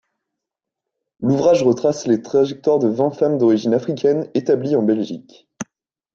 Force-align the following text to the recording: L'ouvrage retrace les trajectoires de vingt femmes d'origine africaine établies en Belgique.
L'ouvrage 1.19 1.61
retrace 1.61 2.07
les 2.07 2.23
trajectoires 2.23 2.79
de 2.79 2.87
vingt 2.87 3.11
femmes 3.11 3.37
d'origine 3.37 3.75
africaine 3.75 4.31
établies 4.33 4.75
en 4.75 4.81
Belgique. 4.81 5.47